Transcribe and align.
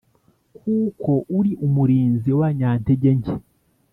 kuko 0.61 1.11
uri 1.37 1.51
umurinzi 1.65 2.27
w’abanyantegenke, 2.31 3.33